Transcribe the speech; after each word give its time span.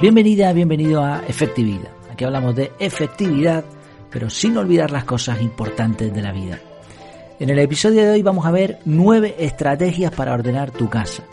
Bienvenida, 0.00 0.50
bienvenido 0.54 1.04
a 1.04 1.22
Efectividad. 1.28 1.90
Aquí 2.10 2.24
hablamos 2.24 2.56
de 2.56 2.72
efectividad, 2.78 3.66
pero 4.10 4.30
sin 4.30 4.56
olvidar 4.56 4.90
las 4.90 5.04
cosas 5.04 5.42
importantes 5.42 6.10
de 6.14 6.22
la 6.22 6.32
vida. 6.32 6.58
En 7.38 7.50
el 7.50 7.58
episodio 7.58 8.04
de 8.04 8.12
hoy 8.12 8.22
vamos 8.22 8.46
a 8.46 8.50
ver 8.50 8.78
nueve 8.86 9.34
estrategias 9.38 10.10
para 10.10 10.32
ordenar 10.32 10.70
tu 10.70 10.88
casa. 10.88 11.24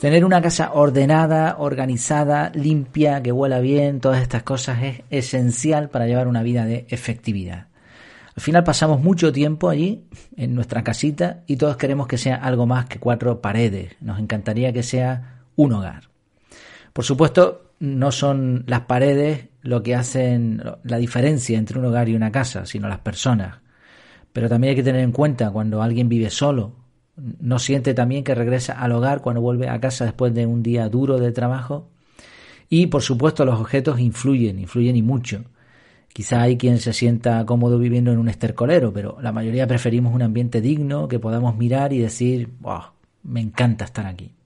Tener 0.00 0.24
una 0.24 0.42
casa 0.42 0.72
ordenada, 0.72 1.54
organizada, 1.60 2.50
limpia, 2.52 3.22
que 3.22 3.30
huela 3.30 3.60
bien, 3.60 4.00
todas 4.00 4.22
estas 4.22 4.42
cosas 4.42 4.82
es 4.82 5.02
esencial 5.10 5.88
para 5.88 6.08
llevar 6.08 6.26
una 6.26 6.42
vida 6.42 6.64
de 6.64 6.84
efectividad. 6.88 7.68
Al 8.34 8.42
final 8.42 8.64
pasamos 8.64 9.00
mucho 9.00 9.32
tiempo 9.32 9.68
allí, 9.68 10.02
en 10.36 10.52
nuestra 10.52 10.82
casita, 10.82 11.44
y 11.46 11.54
todos 11.54 11.76
queremos 11.76 12.08
que 12.08 12.18
sea 12.18 12.34
algo 12.34 12.66
más 12.66 12.86
que 12.86 12.98
cuatro 12.98 13.40
paredes. 13.40 13.94
Nos 14.00 14.18
encantaría 14.18 14.72
que 14.72 14.82
sea 14.82 15.44
un 15.54 15.74
hogar. 15.74 16.08
Por 16.92 17.04
supuesto, 17.04 17.67
no 17.80 18.10
son 18.12 18.64
las 18.66 18.82
paredes 18.82 19.48
lo 19.62 19.82
que 19.82 19.94
hacen 19.94 20.62
la 20.82 20.98
diferencia 20.98 21.58
entre 21.58 21.78
un 21.78 21.84
hogar 21.84 22.08
y 22.08 22.14
una 22.14 22.32
casa, 22.32 22.66
sino 22.66 22.88
las 22.88 23.00
personas. 23.00 23.58
Pero 24.32 24.48
también 24.48 24.70
hay 24.70 24.76
que 24.76 24.82
tener 24.82 25.02
en 25.02 25.12
cuenta 25.12 25.50
cuando 25.50 25.82
alguien 25.82 26.08
vive 26.08 26.30
solo, 26.30 26.74
no 27.40 27.58
siente 27.58 27.94
también 27.94 28.24
que 28.24 28.34
regresa 28.34 28.74
al 28.74 28.92
hogar 28.92 29.20
cuando 29.20 29.40
vuelve 29.40 29.68
a 29.68 29.80
casa 29.80 30.04
después 30.04 30.34
de 30.34 30.46
un 30.46 30.62
día 30.62 30.88
duro 30.88 31.18
de 31.18 31.32
trabajo. 31.32 31.90
Y 32.68 32.86
por 32.86 33.02
supuesto 33.02 33.44
los 33.44 33.60
objetos 33.60 33.98
influyen, 33.98 34.58
influyen 34.58 34.96
y 34.96 35.02
mucho. 35.02 35.44
Quizá 36.12 36.42
hay 36.42 36.56
quien 36.56 36.78
se 36.78 36.92
sienta 36.92 37.44
cómodo 37.46 37.78
viviendo 37.78 38.12
en 38.12 38.18
un 38.18 38.28
estercolero, 38.28 38.92
pero 38.92 39.18
la 39.20 39.32
mayoría 39.32 39.66
preferimos 39.66 40.14
un 40.14 40.22
ambiente 40.22 40.60
digno 40.60 41.08
que 41.08 41.18
podamos 41.18 41.56
mirar 41.56 41.92
y 41.92 41.98
decir, 41.98 42.50
wow, 42.60 42.82
me 43.22 43.40
encanta 43.40 43.84
estar 43.84 44.06
aquí. 44.06 44.37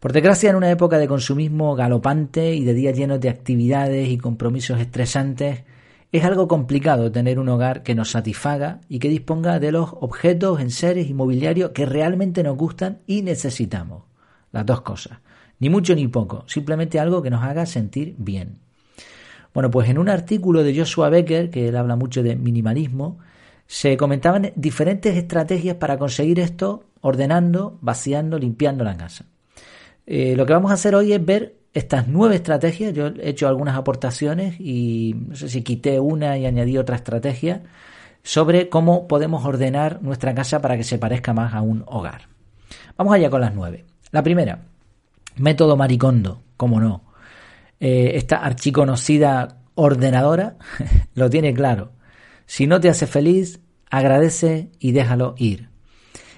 Por 0.00 0.12
desgracia, 0.12 0.50
en 0.50 0.54
una 0.54 0.70
época 0.70 0.96
de 0.98 1.08
consumismo 1.08 1.74
galopante 1.74 2.54
y 2.54 2.64
de 2.64 2.72
días 2.72 2.96
llenos 2.96 3.20
de 3.20 3.30
actividades 3.30 4.08
y 4.08 4.16
compromisos 4.16 4.78
estresantes, 4.78 5.64
es 6.12 6.24
algo 6.24 6.46
complicado 6.46 7.10
tener 7.10 7.40
un 7.40 7.48
hogar 7.48 7.82
que 7.82 7.96
nos 7.96 8.12
satisfaga 8.12 8.80
y 8.88 9.00
que 9.00 9.08
disponga 9.08 9.58
de 9.58 9.72
los 9.72 9.90
objetos, 10.00 10.60
enseres 10.60 11.10
y 11.10 11.14
mobiliario 11.14 11.72
que 11.72 11.84
realmente 11.84 12.44
nos 12.44 12.56
gustan 12.56 13.00
y 13.08 13.22
necesitamos. 13.22 14.04
Las 14.52 14.64
dos 14.64 14.82
cosas. 14.82 15.18
Ni 15.58 15.68
mucho 15.68 15.96
ni 15.96 16.06
poco, 16.06 16.44
simplemente 16.46 17.00
algo 17.00 17.20
que 17.20 17.30
nos 17.30 17.42
haga 17.42 17.66
sentir 17.66 18.14
bien. 18.18 18.60
Bueno, 19.52 19.68
pues 19.68 19.88
en 19.88 19.98
un 19.98 20.08
artículo 20.08 20.62
de 20.62 20.78
Joshua 20.78 21.10
Becker, 21.10 21.50
que 21.50 21.66
él 21.66 21.76
habla 21.76 21.96
mucho 21.96 22.22
de 22.22 22.36
minimalismo, 22.36 23.18
se 23.66 23.96
comentaban 23.96 24.52
diferentes 24.54 25.16
estrategias 25.16 25.74
para 25.74 25.98
conseguir 25.98 26.38
esto 26.38 26.84
ordenando, 27.00 27.78
vaciando, 27.80 28.38
limpiando 28.38 28.84
la 28.84 28.96
casa. 28.96 29.26
Eh, 30.10 30.34
lo 30.36 30.46
que 30.46 30.54
vamos 30.54 30.70
a 30.70 30.74
hacer 30.74 30.94
hoy 30.94 31.12
es 31.12 31.22
ver 31.22 31.58
estas 31.74 32.08
nueve 32.08 32.36
estrategias. 32.36 32.94
Yo 32.94 33.08
he 33.08 33.28
hecho 33.28 33.46
algunas 33.46 33.76
aportaciones 33.76 34.58
y 34.58 35.14
no 35.28 35.36
sé 35.36 35.50
si 35.50 35.62
quité 35.62 36.00
una 36.00 36.38
y 36.38 36.46
añadí 36.46 36.78
otra 36.78 36.96
estrategia 36.96 37.62
sobre 38.22 38.70
cómo 38.70 39.06
podemos 39.06 39.44
ordenar 39.44 40.00
nuestra 40.02 40.34
casa 40.34 40.62
para 40.62 40.78
que 40.78 40.84
se 40.84 40.98
parezca 40.98 41.34
más 41.34 41.52
a 41.52 41.60
un 41.60 41.84
hogar. 41.86 42.22
Vamos 42.96 43.12
allá 43.12 43.28
con 43.28 43.42
las 43.42 43.54
nueve. 43.54 43.84
La 44.10 44.22
primera, 44.22 44.64
método 45.36 45.76
maricondo, 45.76 46.42
cómo 46.56 46.80
no. 46.80 47.04
Eh, 47.78 48.12
esta 48.14 48.38
archiconocida 48.38 49.58
ordenadora 49.74 50.56
lo 51.14 51.28
tiene 51.28 51.52
claro. 51.52 51.92
Si 52.46 52.66
no 52.66 52.80
te 52.80 52.88
hace 52.88 53.06
feliz, 53.06 53.60
agradece 53.90 54.70
y 54.78 54.92
déjalo 54.92 55.34
ir. 55.36 55.68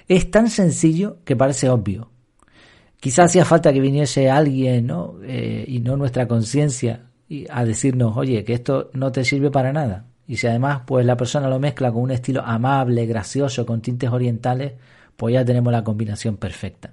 Es 0.08 0.28
tan 0.28 0.50
sencillo 0.50 1.18
que 1.24 1.36
parece 1.36 1.70
obvio, 1.70 2.10
Quizás 3.00 3.26
hacía 3.26 3.44
falta 3.44 3.72
que 3.72 3.80
viniese 3.80 4.30
alguien, 4.30 4.86
¿no? 4.86 5.16
Eh, 5.22 5.64
y 5.66 5.80
no 5.80 5.96
nuestra 5.96 6.28
conciencia, 6.28 7.06
a 7.48 7.64
decirnos, 7.64 8.16
oye, 8.16 8.44
que 8.44 8.52
esto 8.54 8.90
no 8.92 9.10
te 9.12 9.24
sirve 9.24 9.50
para 9.50 9.72
nada. 9.72 10.04
Y 10.26 10.36
si 10.36 10.46
además, 10.46 10.82
pues 10.86 11.06
la 11.06 11.16
persona 11.16 11.48
lo 11.48 11.58
mezcla 11.58 11.90
con 11.90 12.02
un 12.02 12.10
estilo 12.10 12.42
amable, 12.42 13.06
gracioso, 13.06 13.64
con 13.66 13.80
tintes 13.80 14.10
orientales, 14.10 14.74
pues 15.16 15.34
ya 15.34 15.44
tenemos 15.44 15.72
la 15.72 15.82
combinación 15.82 16.36
perfecta. 16.36 16.92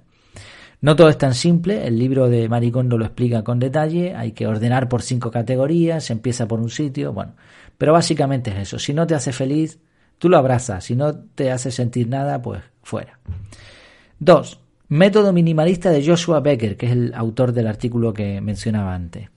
No 0.80 0.94
todo 0.94 1.08
es 1.08 1.18
tan 1.18 1.34
simple, 1.34 1.86
el 1.86 1.98
libro 1.98 2.28
de 2.28 2.48
Maricondo 2.48 2.96
lo 2.96 3.04
explica 3.04 3.42
con 3.42 3.58
detalle, 3.58 4.14
hay 4.14 4.30
que 4.30 4.46
ordenar 4.46 4.88
por 4.88 5.02
cinco 5.02 5.30
categorías, 5.30 6.04
se 6.04 6.12
empieza 6.12 6.46
por 6.46 6.60
un 6.60 6.70
sitio, 6.70 7.12
bueno, 7.12 7.34
pero 7.76 7.92
básicamente 7.92 8.50
es 8.52 8.58
eso, 8.58 8.78
si 8.78 8.94
no 8.94 9.04
te 9.04 9.16
hace 9.16 9.32
feliz, 9.32 9.80
tú 10.18 10.28
lo 10.28 10.38
abrazas, 10.38 10.84
si 10.84 10.94
no 10.94 11.16
te 11.16 11.50
hace 11.50 11.72
sentir 11.72 12.08
nada, 12.08 12.40
pues 12.40 12.62
fuera. 12.82 13.18
Dos, 14.20 14.60
Método 14.88 15.34
minimalista 15.34 15.90
de 15.90 16.04
Joshua 16.04 16.40
Becker, 16.40 16.76
que 16.76 16.86
es 16.86 16.92
el 16.92 17.12
autor 17.14 17.52
del 17.52 17.66
artículo 17.66 18.14
que 18.14 18.40
mencionaba 18.40 18.94
antes. 18.94 19.28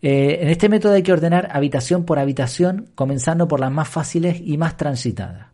Eh, 0.00 0.38
en 0.40 0.48
este 0.48 0.70
método 0.70 0.94
hay 0.94 1.02
que 1.02 1.12
ordenar 1.12 1.50
habitación 1.52 2.04
por 2.04 2.18
habitación, 2.18 2.90
comenzando 2.94 3.46
por 3.46 3.60
las 3.60 3.70
más 3.70 3.88
fáciles 3.88 4.40
y 4.42 4.56
más 4.56 4.78
transitadas. 4.78 5.48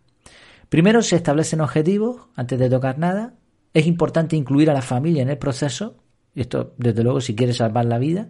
Primero 0.68 1.02
se 1.02 1.16
establecen 1.16 1.60
objetivos 1.60 2.28
antes 2.36 2.58
de 2.58 2.70
tocar 2.70 2.98
nada. 2.98 3.34
Es 3.74 3.86
importante 3.86 4.36
incluir 4.36 4.70
a 4.70 4.74
la 4.74 4.82
familia 4.82 5.22
en 5.22 5.30
el 5.30 5.38
proceso. 5.38 5.96
Esto, 6.34 6.74
desde 6.76 7.02
luego, 7.02 7.20
si 7.20 7.34
quieres 7.34 7.56
salvar 7.56 7.86
la 7.86 7.98
vida, 7.98 8.28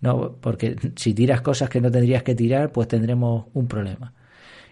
no, 0.00 0.36
porque 0.40 0.76
si 0.96 1.14
tiras 1.14 1.40
cosas 1.42 1.70
que 1.70 1.80
no 1.80 1.90
tendrías 1.90 2.24
que 2.24 2.34
tirar, 2.34 2.72
pues 2.72 2.88
tendremos 2.88 3.46
un 3.54 3.68
problema. 3.68 4.12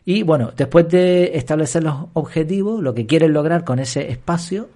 Y 0.05 0.25
bueno, 0.25 0.53
después 0.57 0.89
de 0.89 1.37
establecer 1.37 1.85
los 1.85 2.07
objetivos, 2.15 2.83
lo 2.83 2.95
que 2.95 3.07
quieres 3.07 3.31
lograr 3.31 3.65
con 3.65 3.79
ese 3.79 4.11
espacio, 4.11 4.69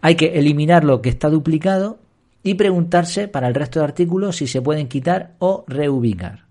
hay 0.00 0.14
que 0.14 0.38
eliminar 0.38 0.84
lo 0.84 1.02
que 1.02 1.08
está 1.08 1.28
duplicado 1.28 1.98
y 2.42 2.54
preguntarse 2.54 3.28
para 3.28 3.48
el 3.48 3.54
resto 3.54 3.80
de 3.80 3.86
artículos 3.86 4.36
si 4.36 4.46
se 4.46 4.62
pueden 4.62 4.88
quitar 4.88 5.34
o 5.38 5.64
reubicar. 5.66 6.46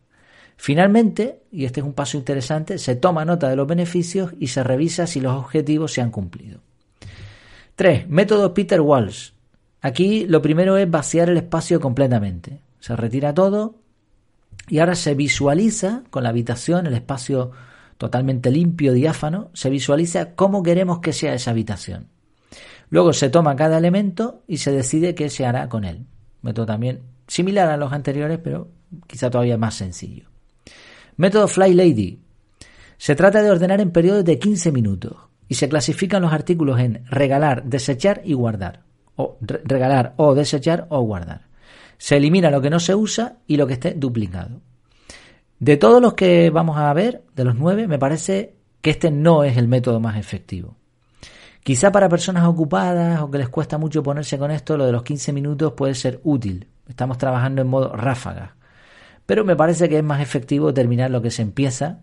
Finalmente, 0.58 1.44
y 1.52 1.66
este 1.66 1.80
es 1.80 1.85
un 1.85 1.94
paso 1.94 2.18
interesante, 2.18 2.78
se 2.78 2.96
toma 2.96 3.25
nota 3.25 3.47
de 3.47 3.56
los 3.56 3.68
beneficios 3.68 4.34
y 4.40 4.47
se 4.47 4.63
revisa 4.63 5.08
si 5.08 5.22
los 5.22 5.34
objetivos 5.34 5.94
se 5.94 6.02
han 6.02 6.12
cumplido. 6.12 6.62
3. 7.75 8.09
Método 8.09 8.53
Peter 8.53 8.81
Walsh. 8.81 9.31
Aquí 9.81 10.25
lo 10.25 10.41
primero 10.41 10.78
es 10.78 10.90
vaciar 10.90 11.29
el 11.29 11.38
espacio 11.38 11.79
completamente. 11.79 12.59
Se 12.79 12.96
retira 12.96 13.34
todo 13.34 13.75
y 14.68 14.79
ahora 14.79 14.96
se 14.96 15.14
visualiza 15.14 16.03
con 16.09 16.24
la 16.24 16.29
habitación, 16.29 16.88
el 16.88 16.96
espacio 16.96 17.52
totalmente 17.97 18.52
limpio, 18.52 18.94
diáfano, 18.94 19.50
se 19.53 19.69
visualiza 19.69 20.34
cómo 20.35 20.64
queremos 20.64 21.00
que 21.00 21.14
sea 21.14 21.34
esa 21.35 21.52
habitación. 21.52 22.08
Luego 22.89 23.13
se 23.13 23.29
toma 23.29 23.55
cada 23.55 23.77
elemento 23.77 24.43
y 24.47 24.57
se 24.57 24.71
decide 24.71 25.15
qué 25.15 25.29
se 25.29 25.45
hará 25.45 25.67
con 25.69 25.83
él. 25.83 26.05
Método 26.41 26.65
también 26.65 27.01
similar 27.27 27.69
a 27.69 27.77
los 27.77 27.91
anteriores, 27.91 28.39
pero 28.41 28.69
quizá 29.07 29.29
todavía 29.29 29.57
más 29.57 29.75
sencillo. 29.75 30.29
Método 31.17 31.47
Fly 31.47 31.73
Lady. 31.73 32.21
Se 32.97 33.15
trata 33.15 33.41
de 33.41 33.51
ordenar 33.51 33.81
en 33.81 33.91
periodos 33.91 34.23
de 34.25 34.39
15 34.39 34.71
minutos 34.71 35.15
y 35.47 35.55
se 35.55 35.69
clasifican 35.69 36.21
los 36.21 36.33
artículos 36.33 36.79
en 36.79 37.05
regalar, 37.09 37.63
desechar 37.63 38.21
y 38.23 38.33
guardar. 38.33 38.83
O 39.15 39.37
regalar 39.41 40.13
o 40.17 40.35
desechar 40.35 40.85
o 40.89 41.01
guardar. 41.01 41.47
Se 41.97 42.17
elimina 42.17 42.51
lo 42.51 42.61
que 42.61 42.69
no 42.69 42.79
se 42.79 42.93
usa 42.93 43.37
y 43.47 43.57
lo 43.57 43.65
que 43.65 43.73
esté 43.73 43.93
duplicado. 43.93 44.61
De 45.59 45.75
todos 45.77 46.01
los 46.01 46.13
que 46.13 46.51
vamos 46.51 46.77
a 46.77 46.93
ver, 46.93 47.23
de 47.35 47.43
los 47.43 47.55
nueve, 47.55 47.87
me 47.87 47.97
parece 47.97 48.55
que 48.81 48.91
este 48.91 49.09
no 49.09 49.43
es 49.43 49.57
el 49.57 49.67
método 49.67 49.99
más 49.99 50.17
efectivo. 50.17 50.75
Quizá 51.63 51.91
para 51.91 52.07
personas 52.07 52.45
ocupadas 52.45 53.22
o 53.22 53.29
que 53.29 53.38
les 53.38 53.50
cuesta 53.50 53.78
mucho 53.78 54.01
ponerse 54.01 54.38
con 54.38 54.51
esto, 54.51 54.78
lo 54.78 54.85
de 54.85 54.91
los 54.91 55.03
15 55.03 55.34
minutos 55.34 55.73
puede 55.73 55.95
ser 55.95 56.22
útil. 56.23 56.68
Estamos 56.88 57.18
trabajando 57.18 57.62
en 57.62 57.68
modo 57.68 57.94
ráfaga. 57.95 58.56
Pero 59.25 59.44
me 59.44 59.57
parece 59.57 59.90
que 59.90 59.97
es 59.97 60.03
más 60.03 60.22
efectivo 60.22 60.73
terminar 60.73 61.11
lo 61.11 61.22
que 61.22 61.31
se 61.31 61.41
empieza, 61.41 61.99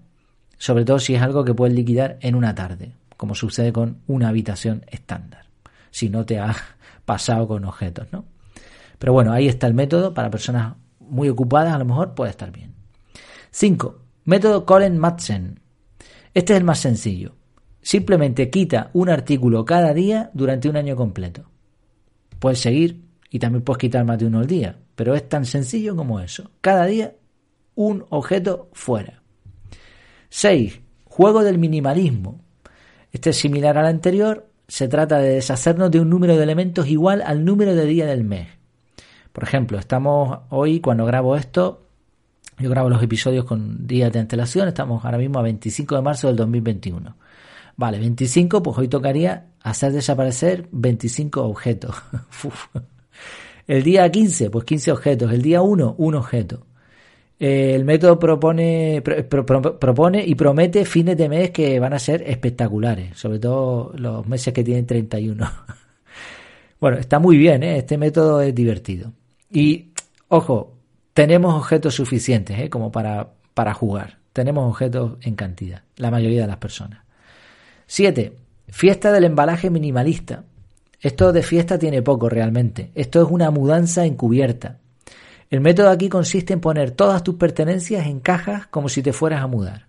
sobre 0.58 0.84
todo 0.84 0.99
si 0.99 1.14
es 1.14 1.23
algo 1.23 1.44
que 1.44 1.55
puedes 1.55 1.75
liquidar 1.75 2.19
en 2.20 2.34
una 2.34 2.55
tarde, 2.55 2.93
como 3.17 3.34
sucede 3.34 3.73
con 3.73 4.02
una 4.06 4.28
habitación 4.28 4.84
estándar, 4.88 5.46
si 5.90 6.11
no 6.11 6.26
te 6.26 6.38
has 6.38 6.56
pasado 7.06 7.49
con 7.49 7.64
objetos, 7.64 8.08
¿no? 8.12 8.26
Pero 8.99 9.12
bueno, 9.12 9.32
ahí 9.32 9.49
está 9.49 9.67
el 9.67 9.75
método 9.75 10.14
para 10.14 10.31
personas 10.31 10.75
muy 11.00 11.28
ocupadas, 11.28 11.75
a 11.75 11.78
lo 11.78 11.84
mejor 11.84 12.14
puede 12.14 12.31
estar 12.31 12.50
bien. 12.50 12.75
5. 13.50 13.99
Método 14.25 14.67
Colin 14.67 14.99
Madsen. 14.99 15.61
Este 16.34 16.52
es 16.52 16.58
el 16.58 16.64
más 16.64 16.81
sencillo. 16.81 17.34
Simplemente 17.84 18.48
quita 18.48 18.88
un 18.94 19.10
artículo 19.10 19.66
cada 19.66 19.92
día 19.92 20.31
durante 20.32 20.70
un 20.70 20.76
año 20.78 20.96
completo. 20.96 21.50
Puedes 22.38 22.58
seguir 22.58 23.02
y 23.28 23.38
también 23.38 23.62
puedes 23.62 23.78
quitar 23.78 24.06
más 24.06 24.19
de 24.19 24.25
uno 24.25 24.38
al 24.38 24.46
día, 24.46 24.78
pero 24.94 25.14
es 25.14 25.28
tan 25.28 25.44
sencillo 25.44 25.94
como 25.94 26.19
eso. 26.19 26.50
Cada 26.62 26.86
día 26.86 27.12
un 27.75 28.06
objeto 28.08 28.70
fuera. 28.72 29.22
6. 30.31 30.81
Juego 31.04 31.44
del 31.44 31.58
minimalismo. 31.58 32.40
Este 33.12 33.31
es 33.31 33.36
similar 33.36 33.76
al 33.76 33.87
anterior. 33.87 34.48
Se 34.66 34.88
trata 34.88 35.19
de 35.19 35.34
deshacernos 35.34 35.90
de 35.90 36.00
un 36.00 36.08
número 36.08 36.38
de 36.38 36.42
elementos 36.42 36.88
igual 36.88 37.20
al 37.20 37.44
número 37.44 37.75
de 37.75 37.84
día 37.84 38.06
del 38.06 38.25
mes. 38.25 38.48
Por 39.30 39.44
ejemplo, 39.44 39.78
estamos 39.78 40.38
hoy, 40.48 40.80
cuando 40.80 41.04
grabo 41.04 41.37
esto, 41.37 41.87
yo 42.58 42.70
grabo 42.70 42.88
los 42.88 43.02
episodios 43.02 43.44
con 43.44 43.87
días 43.87 44.10
de 44.10 44.20
antelación, 44.20 44.69
estamos 44.69 45.04
ahora 45.04 45.19
mismo 45.19 45.38
a 45.38 45.42
25 45.42 45.96
de 45.96 46.02
marzo 46.02 46.28
del 46.28 46.37
2021. 46.37 47.14
Vale, 47.76 47.99
25, 47.99 48.62
pues 48.62 48.79
hoy 48.79 48.88
tocaría 48.88 49.47
hacer 49.62 49.93
desaparecer 49.93 50.69
25 50.71 51.43
objetos. 51.44 51.94
El 53.67 53.82
día 53.82 54.11
15, 54.11 54.50
pues 54.50 54.65
15 54.65 54.93
objetos. 54.93 55.32
El 55.32 55.43
día 55.43 55.62
1, 55.62 55.97
un 55.99 56.15
objeto. 56.15 56.67
El 57.38 57.85
método 57.85 58.19
propone, 58.19 59.03
propone 59.03 60.25
y 60.25 60.35
promete 60.35 60.85
fines 60.85 61.17
de 61.17 61.29
mes 61.29 61.50
que 61.50 61.81
van 61.81 61.93
a 61.93 61.99
ser 61.99 62.23
espectaculares, 62.23 63.19
sobre 63.19 63.41
todo 63.41 63.93
los 63.97 64.26
meses 64.26 64.55
que 64.55 64.62
tienen 64.62 64.87
31. 64.87 65.50
bueno, 66.81 66.97
está 66.99 67.19
muy 67.19 67.37
bien, 67.37 67.62
¿eh? 67.65 67.79
este 67.79 67.99
método 67.99 68.41
es 68.41 68.55
divertido. 68.55 69.12
Y, 69.50 69.91
ojo, 70.29 70.75
tenemos 71.12 71.55
objetos 71.55 71.94
suficientes 71.94 72.59
¿eh? 72.59 72.71
como 72.71 72.93
para, 72.93 73.32
para 73.53 73.75
jugar. 73.75 74.19
Tenemos 74.32 74.69
objetos 74.69 75.19
en 75.23 75.35
cantidad, 75.35 75.82
la 75.97 76.11
mayoría 76.11 76.43
de 76.43 76.49
las 76.49 76.59
personas. 76.59 77.03
7. 77.86 78.36
Fiesta 78.69 79.12
del 79.12 79.25
embalaje 79.25 79.70
minimalista. 79.70 80.44
Esto 81.00 81.32
de 81.32 81.42
fiesta 81.42 81.78
tiene 81.78 82.02
poco 82.02 82.28
realmente. 82.28 82.90
Esto 82.94 83.22
es 83.22 83.31
una 83.31 83.50
mudanza 83.50 84.06
encubierta. 84.06 84.78
El 85.50 85.60
método 85.60 85.90
aquí 85.90 86.08
consiste 86.08 86.54
en 86.54 86.60
poner 86.60 86.92
todas 86.92 87.22
tus 87.22 87.34
pertenencias 87.36 88.06
en 88.06 88.20
cajas 88.20 88.66
como 88.69 88.88
si 88.88 89.02
te 89.02 89.12
fueras 89.12 89.42
a 89.42 89.46
mudar. 89.46 89.86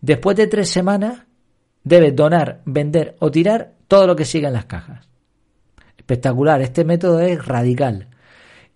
Después 0.00 0.36
de 0.36 0.48
tres 0.48 0.68
semanas, 0.68 1.22
debes 1.84 2.14
donar, 2.14 2.60
vender 2.64 3.16
o 3.20 3.30
tirar 3.30 3.72
todo 3.88 4.06
lo 4.06 4.16
que 4.16 4.24
siga 4.24 4.48
en 4.48 4.54
las 4.54 4.66
cajas. 4.66 5.08
Espectacular, 5.96 6.60
este 6.60 6.84
método 6.84 7.20
es 7.20 7.46
radical 7.46 8.08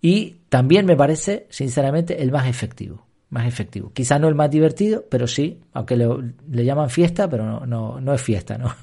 y 0.01 0.37
también 0.49 0.85
me 0.85 0.95
parece, 0.95 1.47
sinceramente, 1.49 2.23
el 2.23 2.31
más 2.31 2.47
efectivo. 2.47 3.05
Más 3.31 3.47
efectivo. 3.47 3.91
Quizá 3.93 4.19
no 4.19 4.27
el 4.27 4.35
más 4.35 4.51
divertido, 4.51 5.05
pero 5.09 5.25
sí, 5.25 5.59
aunque 5.73 5.97
le, 5.97 6.65
llaman 6.65 6.89
fiesta, 6.89 7.29
pero 7.29 7.45
no, 7.45 7.65
no, 7.65 7.99
no 7.99 8.13
es 8.13 8.21
fiesta, 8.21 8.57
¿no? 8.57 8.75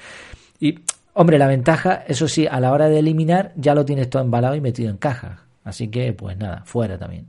y, 0.60 0.78
hombre, 1.12 1.38
la 1.38 1.46
ventaja, 1.46 2.04
eso 2.06 2.26
sí, 2.26 2.46
a 2.46 2.58
la 2.60 2.72
hora 2.72 2.88
de 2.88 3.00
eliminar 3.00 3.52
ya 3.56 3.74
lo 3.74 3.84
tienes 3.84 4.08
todo 4.08 4.22
embalado 4.22 4.54
y 4.54 4.60
metido 4.60 4.88
en 4.90 4.96
cajas. 4.96 5.40
Así 5.64 5.88
que, 5.88 6.12
pues 6.12 6.38
nada, 6.38 6.62
fuera 6.64 6.96
también. 6.96 7.26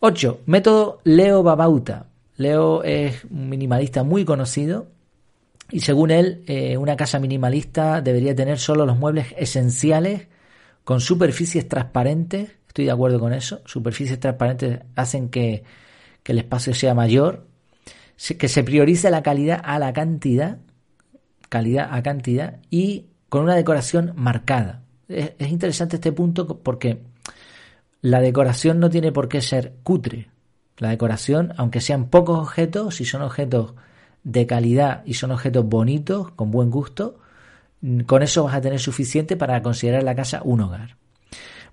8. 0.00 0.40
Método 0.46 1.00
Leo 1.04 1.42
Babauta. 1.42 2.06
Leo 2.36 2.82
es 2.82 3.24
un 3.24 3.48
minimalista 3.48 4.02
muy 4.02 4.24
conocido 4.24 4.86
y 5.72 5.80
según 5.80 6.10
él, 6.10 6.44
eh, 6.46 6.76
una 6.76 6.96
casa 6.96 7.18
minimalista 7.18 8.02
debería 8.02 8.34
tener 8.34 8.58
solo 8.58 8.84
los 8.84 8.98
muebles 8.98 9.34
esenciales 9.38 10.28
con 10.84 11.00
superficies 11.00 11.66
transparentes. 11.66 12.50
Estoy 12.72 12.86
de 12.86 12.90
acuerdo 12.90 13.20
con 13.20 13.34
eso. 13.34 13.60
Superficies 13.66 14.18
transparentes 14.18 14.80
hacen 14.96 15.28
que, 15.28 15.62
el 16.24 16.38
espacio 16.38 16.72
sea 16.72 16.94
mayor, 16.94 17.46
que 18.38 18.48
se 18.48 18.64
priorice 18.64 19.10
la 19.10 19.22
calidad 19.22 19.60
a 19.62 19.78
la 19.78 19.92
cantidad, 19.92 20.56
calidad 21.50 21.88
a 21.92 22.02
cantidad 22.02 22.60
y 22.70 23.08
con 23.28 23.42
una 23.42 23.56
decoración 23.56 24.14
marcada. 24.16 24.84
es 25.06 25.50
interesante 25.50 25.96
este 25.96 26.12
punto 26.12 26.46
porque 26.62 27.02
la 28.00 28.22
decoración 28.22 28.80
no 28.80 28.88
tiene 28.88 29.12
por 29.12 29.28
qué 29.28 29.42
ser 29.42 29.74
cutre. 29.82 30.30
La 30.78 30.88
decoración, 30.88 31.52
aunque 31.58 31.82
sean 31.82 32.08
pocos 32.08 32.38
objetos, 32.38 32.94
si 32.94 33.04
son 33.04 33.20
objetos 33.20 33.74
de 34.24 34.46
calidad 34.46 35.02
y 35.04 35.12
son 35.12 35.30
objetos 35.30 35.66
bonitos, 35.66 36.30
con 36.30 36.50
buen 36.50 36.70
gusto, 36.70 37.18
con 38.06 38.22
eso 38.22 38.44
vas 38.44 38.54
a 38.54 38.62
tener 38.62 38.80
suficiente 38.80 39.36
para 39.36 39.60
considerar 39.60 40.04
la 40.04 40.14
casa 40.14 40.40
un 40.42 40.62
hogar. 40.62 41.01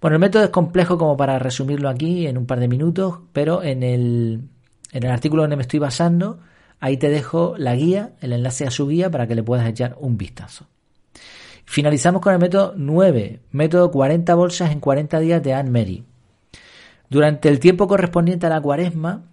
Bueno, 0.01 0.15
el 0.15 0.21
método 0.21 0.43
es 0.43 0.49
complejo 0.49 0.97
como 0.97 1.17
para 1.17 1.39
resumirlo 1.39 1.89
aquí 1.89 2.27
en 2.27 2.37
un 2.37 2.45
par 2.45 2.59
de 2.59 2.67
minutos, 2.67 3.19
pero 3.33 3.63
en 3.63 3.83
el, 3.83 4.41
en 4.91 5.03
el 5.03 5.11
artículo 5.11 5.43
donde 5.43 5.57
me 5.57 5.63
estoy 5.63 5.79
basando, 5.79 6.39
ahí 6.79 6.97
te 6.97 7.09
dejo 7.09 7.55
la 7.57 7.75
guía, 7.75 8.13
el 8.21 8.33
enlace 8.33 8.65
a 8.65 8.71
su 8.71 8.87
guía 8.87 9.09
para 9.11 9.27
que 9.27 9.35
le 9.35 9.43
puedas 9.43 9.67
echar 9.67 9.95
un 9.99 10.17
vistazo. 10.17 10.67
Finalizamos 11.65 12.21
con 12.21 12.33
el 12.33 12.39
método 12.39 12.73
9, 12.75 13.41
método 13.51 13.91
40 13.91 14.33
bolsas 14.35 14.71
en 14.71 14.79
40 14.79 15.19
días 15.19 15.43
de 15.43 15.53
Anne 15.53 15.69
Mary 15.69 16.05
durante 17.09 17.49
el 17.49 17.59
tiempo 17.59 17.87
correspondiente 17.87 18.45
a 18.45 18.49
la 18.49 18.61
cuaresma 18.61 19.23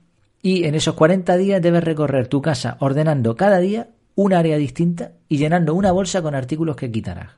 y 0.43 0.65
en 0.65 0.75
esos 0.75 0.95
40 0.95 1.37
días 1.37 1.63
debes 1.63 1.85
recorrer 1.85 2.27
tu 2.27 2.41
casa 2.41 2.77
ordenando 2.81 3.37
cada 3.37 3.59
día 3.59 3.91
un 4.15 4.33
área 4.33 4.57
distinta 4.57 5.13
y 5.29 5.37
llenando 5.37 5.75
una 5.75 5.93
bolsa 5.93 6.23
con 6.23 6.35
artículos 6.35 6.77
que 6.77 6.91
quitarás. 6.91 7.33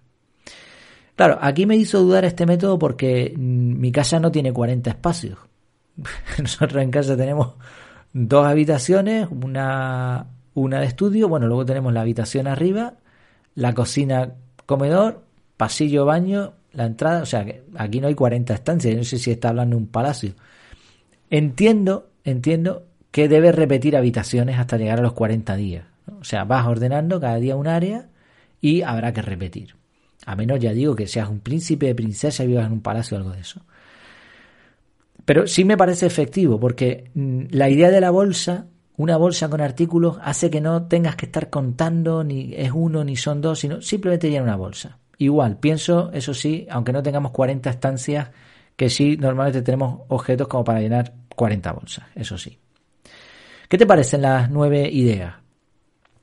Claro, 1.19 1.37
aquí 1.41 1.67
me 1.67 1.75
hizo 1.75 1.99
dudar 1.99 2.25
este 2.25 2.47
método 2.47 2.79
porque 2.79 3.35
mm, 3.37 3.81
mi 3.81 3.91
casa 3.91 4.21
no 4.21 4.31
tiene 4.31 4.53
40 4.53 4.89
espacios. 4.89 5.37
Nosotros 6.39 6.81
en 6.81 6.93
casa 6.93 7.17
tenemos 7.17 7.55
dos 8.13 8.47
habitaciones, 8.47 9.27
una, 9.29 10.29
una 10.55 10.79
de 10.79 10.87
estudio, 10.87 11.29
bueno, 11.29 11.49
luego 11.49 11.67
tenemos 11.67 11.93
la 11.93 12.03
habitación 12.03 12.47
arriba, 12.47 12.95
la 13.57 13.75
cocina, 13.75 14.35
comedor, 14.65 15.25
pasillo, 15.57 16.05
baño 16.05 16.53
la 16.73 16.87
entrada, 16.87 17.23
o 17.23 17.27
sea, 17.27 17.45
que 17.45 17.65
aquí 17.77 18.01
no 18.01 18.07
hay 18.07 18.15
40 18.15 18.55
estancias, 18.55 18.97
no 18.97 19.03
sé 19.03 19.19
si 19.19 19.33
está 19.33 19.49
hablando 19.49 19.75
de 19.75 19.83
un 19.83 19.89
palacio. 19.89 20.35
Entiendo, 21.31 22.11
entiendo 22.23 22.87
que 23.11 23.27
debes 23.27 23.57
repetir 23.57 23.97
habitaciones 23.97 24.57
hasta 24.57 24.77
llegar 24.77 25.01
a 25.01 25.03
los 25.03 25.15
40 25.15 25.57
días. 25.57 25.85
O 26.21 26.23
sea, 26.23 26.45
vas 26.45 26.65
ordenando 26.69 27.21
cada 27.21 27.41
día 27.41 27.57
un 27.57 27.67
área 27.67 28.07
y 28.61 28.83
habrá 28.83 29.13
que 29.13 29.23
repetir. 29.23 29.78
A 30.27 30.37
menos, 30.37 30.59
ya 30.61 30.73
digo, 30.73 30.95
que 30.95 31.07
seas 31.07 31.29
un 31.29 31.41
príncipe 31.41 31.95
princesa 31.95 32.45
y 32.45 32.49
vivas 32.49 32.67
en 32.67 32.73
un 32.73 32.81
palacio 32.81 33.17
o 33.17 33.21
algo 33.21 33.31
de 33.33 33.41
eso. 33.41 33.63
Pero 35.25 35.47
sí 35.47 35.65
me 35.65 35.77
parece 35.77 36.07
efectivo, 36.07 36.59
porque 36.59 37.11
mm, 37.15 37.45
la 37.51 37.69
idea 37.69 37.91
de 37.91 38.01
la 38.01 38.11
bolsa, 38.11 38.67
una 38.97 39.17
bolsa 39.17 39.49
con 39.49 39.61
artículos, 39.61 40.19
hace 40.23 40.51
que 40.51 40.61
no 40.61 40.85
tengas 40.85 41.17
que 41.17 41.27
estar 41.27 41.51
contando 41.51 42.25
ni 42.25 42.55
es 42.55 42.73
uno 42.73 43.05
ni 43.05 43.17
son 43.17 43.41
dos, 43.41 43.59
sino 43.61 43.83
simplemente 43.83 44.31
llena 44.31 44.45
una 44.45 44.57
bolsa. 44.57 44.99
Igual, 45.19 45.59
pienso, 45.59 46.11
eso 46.13 46.33
sí, 46.33 46.67
aunque 46.71 46.93
no 46.93 47.03
tengamos 47.03 47.33
40 47.33 47.69
estancias, 47.69 48.31
que 48.77 48.89
sí, 48.89 49.17
normalmente 49.17 49.63
tenemos 49.63 50.03
objetos 50.09 50.49
como 50.49 50.65
para 50.65 50.81
llenar 50.81 51.13
40 51.35 51.73
bolsas, 51.73 52.07
eso 52.15 52.39
sí. 52.39 52.57
¿Qué 53.69 53.77
te 53.77 53.87
parecen 53.87 54.23
las 54.23 54.49
nueve 54.51 54.89
ideas? 54.91 55.35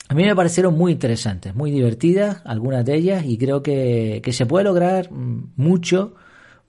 A 0.08 0.14
mí 0.14 0.24
me 0.24 0.36
parecieron 0.36 0.78
muy 0.78 0.92
interesantes, 0.92 1.56
muy 1.56 1.72
divertidas, 1.72 2.42
algunas 2.46 2.86
de 2.86 2.96
ellas, 2.96 3.26
y 3.26 3.38
creo 3.38 3.64
que, 3.64 4.22
se 4.32 4.46
puede 4.46 4.64
lograr 4.64 5.10
mucho, 5.12 6.14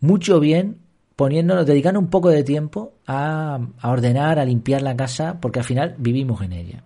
mucho 0.01 0.41
bien, 0.41 0.79
poniéndonos, 1.17 1.67
dedicando 1.67 2.01
un 2.01 2.09
poco 2.09 2.31
de 2.31 2.45
tiempo 2.45 2.95
a, 3.07 3.61
a 3.79 3.91
ordenar, 3.91 4.39
a 4.39 4.45
limpiar 4.45 4.83
la 4.83 4.97
casa, 4.97 5.39
porque 5.41 5.59
al 5.59 5.65
final 5.67 5.95
vivimos 5.99 6.41
en 6.43 6.53
ella. 6.53 6.83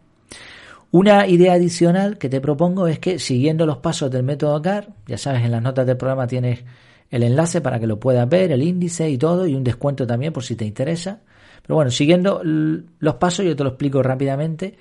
Una 0.92 1.28
idea 1.28 1.52
adicional 1.52 2.19
que 2.19 2.28
te 2.28 2.40
propongo 2.40 2.88
es 2.88 2.99
que 2.99 3.21
siguiendo 3.21 3.64
los 3.64 3.78
pasos 3.78 4.11
del 4.11 4.25
método 4.25 4.61
CAR, 4.61 4.88
ya 5.07 5.19
sabes, 5.19 5.45
en 5.45 5.52
las 5.52 5.62
notas 5.62 5.87
del 5.87 5.97
programa 5.97 6.26
tienes 6.26 6.64
el 7.11 7.23
enlace 7.23 7.61
para 7.61 7.78
que 7.78 7.87
lo 7.87 8.00
puedas 8.00 8.28
ver, 8.28 8.50
el 8.50 8.62
índice 8.62 9.09
y 9.09 9.16
todo, 9.16 9.47
y 9.47 9.54
un 9.54 9.62
descuento 9.62 10.04
también 10.04 10.33
por 10.33 10.42
si 10.42 10.57
te 10.57 10.64
interesa. 10.64 11.21
Pero 11.62 11.76
bueno, 11.76 11.92
siguiendo 11.92 12.40
los 12.42 13.14
pasos, 13.16 13.45
yo 13.45 13.54
te 13.54 13.62
lo 13.62 13.71
explico 13.71 14.02
rápidamente. 14.02 14.76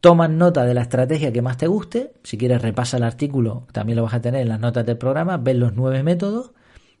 Tomas 0.00 0.30
nota 0.30 0.64
de 0.64 0.74
la 0.74 0.82
estrategia 0.82 1.32
que 1.32 1.42
más 1.42 1.56
te 1.56 1.66
guste. 1.66 2.12
Si 2.22 2.38
quieres, 2.38 2.62
repasa 2.62 2.96
el 2.96 3.02
artículo, 3.02 3.66
también 3.72 3.96
lo 3.96 4.04
vas 4.04 4.14
a 4.14 4.20
tener 4.20 4.42
en 4.42 4.48
las 4.48 4.60
notas 4.60 4.86
del 4.86 4.96
programa. 4.96 5.36
Ves 5.36 5.56
los 5.56 5.74
nueve 5.74 6.02
métodos. 6.02 6.52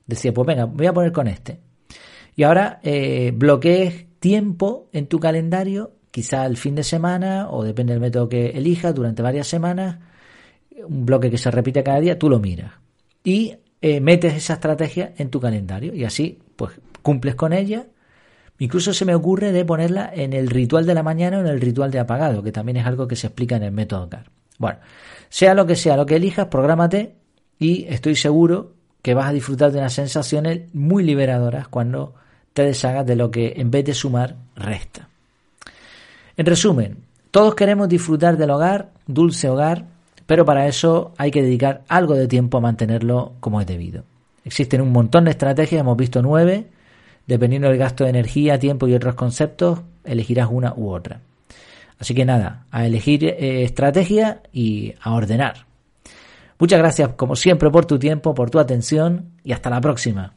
Decía, 0.06 0.34
pues 0.34 0.46
venga, 0.46 0.64
voy 0.64 0.86
a 0.86 0.92
poner 0.92 1.12
con 1.12 1.28
este. 1.28 1.60
Y 2.36 2.42
ahora 2.42 2.80
eh, 2.82 3.32
bloquees 3.34 4.06
tiempo 4.18 4.88
en 4.92 5.06
tu 5.06 5.18
calendario 5.18 5.92
quizá 6.10 6.44
el 6.46 6.56
fin 6.56 6.74
de 6.74 6.82
semana 6.82 7.48
o 7.50 7.62
depende 7.64 7.92
del 7.92 8.00
método 8.00 8.28
que 8.28 8.48
elijas 8.50 8.94
durante 8.94 9.22
varias 9.22 9.46
semanas, 9.46 9.98
un 10.86 11.06
bloque 11.06 11.30
que 11.30 11.38
se 11.38 11.50
repite 11.50 11.82
cada 11.82 12.00
día, 12.00 12.18
tú 12.18 12.28
lo 12.28 12.40
miras 12.40 12.72
y 13.24 13.56
eh, 13.80 14.00
metes 14.00 14.34
esa 14.34 14.54
estrategia 14.54 15.14
en 15.16 15.30
tu 15.30 15.40
calendario 15.40 15.94
y 15.94 16.04
así 16.04 16.38
pues 16.56 16.72
cumples 17.02 17.34
con 17.34 17.52
ella. 17.52 17.86
Incluso 18.60 18.92
se 18.92 19.06
me 19.06 19.14
ocurre 19.14 19.52
de 19.52 19.64
ponerla 19.64 20.10
en 20.14 20.34
el 20.34 20.48
ritual 20.48 20.84
de 20.84 20.94
la 20.94 21.02
mañana 21.02 21.38
o 21.38 21.40
en 21.40 21.46
el 21.46 21.62
ritual 21.62 21.90
de 21.90 21.98
apagado, 21.98 22.42
que 22.42 22.52
también 22.52 22.76
es 22.76 22.86
algo 22.86 23.08
que 23.08 23.16
se 23.16 23.26
explica 23.26 23.56
en 23.56 23.62
el 23.62 23.72
método 23.72 24.08
CAR. 24.10 24.26
Bueno, 24.58 24.78
sea 25.30 25.54
lo 25.54 25.66
que 25.66 25.76
sea 25.76 25.96
lo 25.96 26.04
que 26.04 26.16
elijas, 26.16 26.48
prográmate 26.48 27.14
y 27.58 27.86
estoy 27.88 28.16
seguro 28.16 28.74
que 29.00 29.14
vas 29.14 29.28
a 29.28 29.32
disfrutar 29.32 29.72
de 29.72 29.78
unas 29.78 29.94
sensaciones 29.94 30.74
muy 30.74 31.02
liberadoras 31.02 31.68
cuando 31.68 32.14
te 32.52 32.62
deshagas 32.62 33.06
de 33.06 33.16
lo 33.16 33.30
que 33.30 33.54
en 33.56 33.70
vez 33.70 33.86
de 33.86 33.94
sumar 33.94 34.36
resta. 34.56 35.08
En 36.36 36.44
resumen, 36.44 36.98
todos 37.30 37.54
queremos 37.54 37.88
disfrutar 37.88 38.36
del 38.36 38.50
hogar, 38.50 38.90
dulce 39.06 39.48
hogar, 39.48 39.86
pero 40.26 40.44
para 40.44 40.66
eso 40.66 41.14
hay 41.16 41.30
que 41.30 41.42
dedicar 41.42 41.82
algo 41.88 42.14
de 42.14 42.28
tiempo 42.28 42.58
a 42.58 42.60
mantenerlo 42.60 43.32
como 43.40 43.58
es 43.62 43.66
debido. 43.66 44.04
Existen 44.44 44.82
un 44.82 44.92
montón 44.92 45.24
de 45.24 45.30
estrategias, 45.30 45.80
hemos 45.80 45.96
visto 45.96 46.20
nueve, 46.20 46.66
dependiendo 47.26 47.68
del 47.68 47.78
gasto 47.78 48.04
de 48.04 48.10
energía, 48.10 48.58
tiempo 48.58 48.88
y 48.88 48.94
otros 48.94 49.14
conceptos, 49.14 49.80
elegirás 50.04 50.48
una 50.50 50.74
u 50.74 50.90
otra. 50.90 51.20
Así 51.98 52.14
que 52.14 52.24
nada, 52.24 52.66
a 52.70 52.86
elegir 52.86 53.24
eh, 53.24 53.62
estrategia 53.62 54.42
y 54.52 54.94
a 55.02 55.12
ordenar. 55.12 55.66
Muchas 56.58 56.78
gracias 56.78 57.10
como 57.14 57.36
siempre 57.36 57.70
por 57.70 57.86
tu 57.86 57.98
tiempo, 57.98 58.34
por 58.34 58.50
tu 58.50 58.58
atención 58.58 59.32
y 59.44 59.52
hasta 59.52 59.70
la 59.70 59.80
próxima. 59.80 60.34